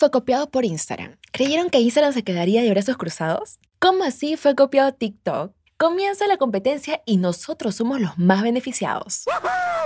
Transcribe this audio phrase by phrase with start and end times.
[0.00, 1.18] fue copiado por Instagram.
[1.30, 3.58] ¿Creyeron que Instagram se quedaría de brazos cruzados?
[3.78, 5.52] ¿Cómo así fue copiado TikTok?
[5.76, 9.24] Comienza la competencia y nosotros somos los más beneficiados.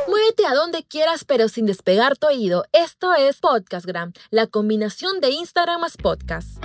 [0.07, 2.65] Muévete a donde quieras pero sin despegar tu oído.
[2.73, 6.65] Esto es Podcastgram, la combinación de Instagram más podcast.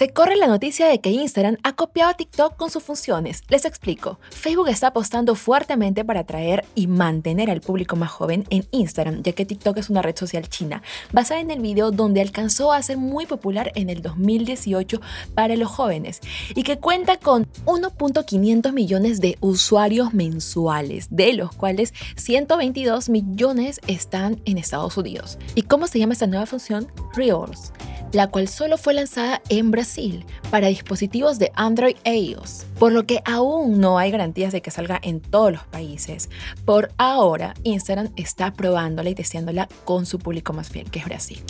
[0.00, 3.42] Se corre la noticia de que Instagram ha copiado a TikTok con sus funciones.
[3.50, 4.18] Les explico.
[4.30, 9.32] Facebook está apostando fuertemente para atraer y mantener al público más joven en Instagram, ya
[9.32, 10.82] que TikTok es una red social china,
[11.12, 15.02] basada en el video donde alcanzó a ser muy popular en el 2018
[15.34, 16.20] para los jóvenes
[16.54, 24.40] y que cuenta con 1.500 millones de usuarios mensuales, de los cuales 122 millones están
[24.46, 25.36] en Estados Unidos.
[25.54, 26.90] ¿Y cómo se llama esta nueva función?
[27.12, 27.70] Reels
[28.12, 33.06] la cual solo fue lanzada en Brasil para dispositivos de Android e iOS, por lo
[33.06, 36.28] que aún no hay garantías de que salga en todos los países.
[36.64, 41.42] Por ahora, Instagram está probándola y testeándola con su público más fiel, que es Brasil.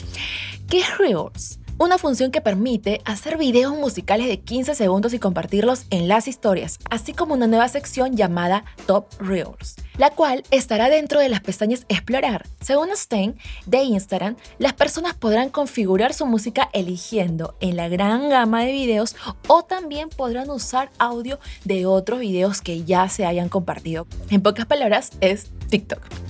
[0.68, 1.60] ¿Qué es Reels?
[1.80, 6.78] una función que permite hacer videos musicales de 15 segundos y compartirlos en las historias,
[6.90, 11.84] así como una nueva sección llamada Top Reels, la cual estará dentro de las pestañas
[11.90, 12.46] Explorar.
[12.62, 18.64] Según Stein de Instagram, las personas podrán configurar su música eligiendo en la gran gama
[18.64, 19.14] de videos
[19.46, 24.06] o también podrán usar audio de otros videos que ya se hayan compartido.
[24.30, 26.29] En pocas palabras, es TikTok.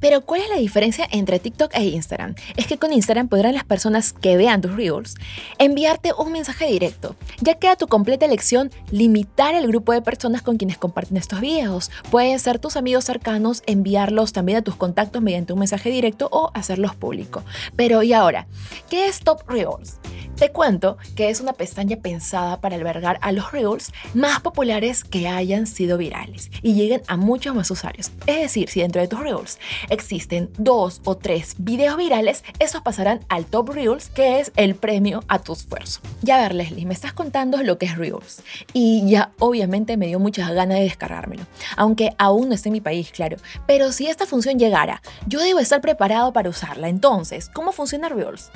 [0.00, 2.34] Pero ¿cuál es la diferencia entre TikTok e Instagram?
[2.56, 5.14] Es que con Instagram podrán las personas que vean tus reels
[5.58, 10.42] enviarte un mensaje directo, ya que a tu completa elección limitar el grupo de personas
[10.42, 11.90] con quienes comparten estos videos.
[12.10, 16.50] Pueden ser tus amigos cercanos, enviarlos también a tus contactos mediante un mensaje directo o
[16.54, 17.44] hacerlos público.
[17.76, 18.46] Pero ¿y ahora?
[18.88, 19.99] ¿Qué es Top Reels?
[20.40, 25.28] Te cuento que es una pestaña pensada para albergar a los reels más populares que
[25.28, 28.10] hayan sido virales y lleguen a muchos más usuarios.
[28.26, 29.58] Es decir, si dentro de tus reels
[29.90, 35.22] existen dos o tres videos virales, esos pasarán al top reels, que es el premio
[35.28, 36.00] a tu esfuerzo.
[36.22, 38.42] Ya ver, Leslie, me estás contando lo que es reels
[38.72, 41.42] y ya obviamente me dio muchas ganas de descargármelo,
[41.76, 43.36] aunque aún no esté en mi país, claro.
[43.66, 46.88] Pero si esta función llegara, yo debo estar preparado para usarla.
[46.88, 48.50] Entonces, ¿cómo funciona reels?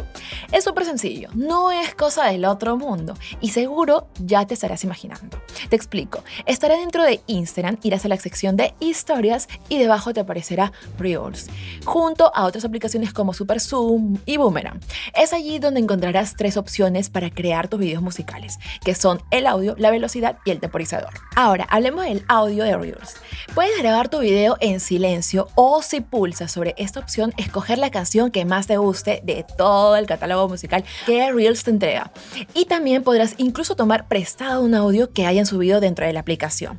[0.50, 5.40] Es súper sencillo, no es cosa del otro mundo y seguro ya te estarás imaginando.
[5.68, 6.22] Te explico.
[6.46, 11.48] Estará dentro de Instagram, irás a la sección de historias y debajo te aparecerá Reels,
[11.84, 14.80] junto a otras aplicaciones como Super Zoom y Boomerang.
[15.14, 19.74] Es allí donde encontrarás tres opciones para crear tus videos musicales, que son el audio,
[19.78, 21.10] la velocidad y el temporizador.
[21.36, 23.16] Ahora, hablemos del audio de Reels.
[23.54, 28.30] Puedes grabar tu video en silencio o si pulsas sobre esta opción, escoger la canción
[28.30, 32.12] que más te guste de todo el catálogo musical que Reels entrega.
[32.54, 36.78] Y también podrás incluso tomar prestado un audio que hayan subido dentro de la aplicación.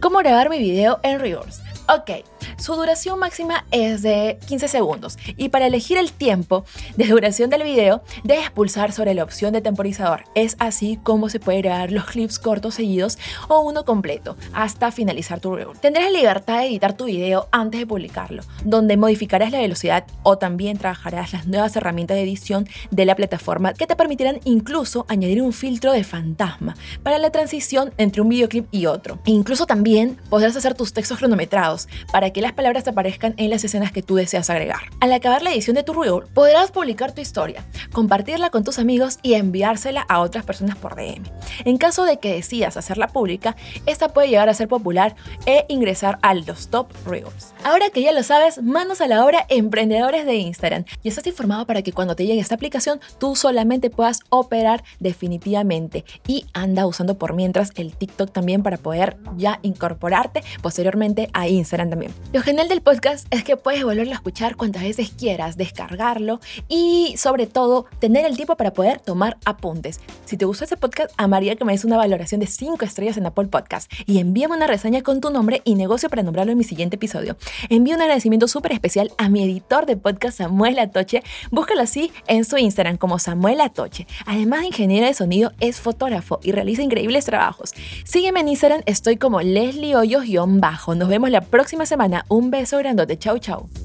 [0.00, 1.60] ¿Cómo grabar mi video en Reels?
[1.86, 2.24] Ok,
[2.56, 6.64] su duración máxima es de 15 segundos y para elegir el tiempo
[6.96, 10.24] de duración del video debes pulsar sobre la opción de temporizador.
[10.34, 13.18] Es así como se puede grabar los clips cortos seguidos
[13.48, 15.78] o uno completo hasta finalizar tu reel.
[15.78, 20.78] Tendrás libertad de editar tu video antes de publicarlo, donde modificarás la velocidad o también
[20.78, 25.52] trabajarás las nuevas herramientas de edición de la plataforma que te permitirán incluso añadir un
[25.52, 29.18] filtro de fantasma para la transición entre un videoclip y otro.
[29.26, 31.73] E incluso también podrás hacer tus textos cronometrados
[32.12, 34.80] para que las palabras aparezcan en las escenas que tú deseas agregar.
[35.00, 39.18] Al acabar la edición de tu reel, podrás publicar tu historia, compartirla con tus amigos
[39.22, 41.24] y enviársela a otras personas por DM.
[41.64, 46.18] En caso de que decidas hacerla pública, esta puede llegar a ser popular e ingresar
[46.22, 47.54] a los top reels.
[47.64, 50.84] Ahora que ya lo sabes, manos a la obra emprendedores de Instagram.
[51.02, 56.04] Y estás informado para que cuando te llegue esta aplicación, tú solamente puedas operar definitivamente.
[56.26, 61.63] Y anda usando por mientras el TikTok también para poder ya incorporarte posteriormente a Instagram
[61.64, 62.12] serán también.
[62.32, 67.14] Lo genial del podcast es que puedes volverlo a escuchar cuantas veces quieras, descargarlo y
[67.16, 70.00] sobre todo tener el tiempo para poder tomar apuntes.
[70.24, 73.26] Si te gustó este podcast, amaría que me des una valoración de 5 estrellas en
[73.26, 76.64] Apple Podcast y envíame una reseña con tu nombre y negocio para nombrarlo en mi
[76.64, 77.36] siguiente episodio.
[77.68, 81.22] Envío un agradecimiento súper especial a mi editor de podcast Samuel Atoche.
[81.50, 84.06] Búscalo así en su Instagram como Samuel Atoche.
[84.26, 87.72] Además de ingeniero de sonido, es fotógrafo y realiza increíbles trabajos.
[88.04, 90.94] Sígueme en Instagram, estoy como Leslie Hoyos-bajo.
[90.94, 92.24] Nos vemos la próxima semana.
[92.28, 93.16] Un beso grandote.
[93.16, 93.83] Chau, chau.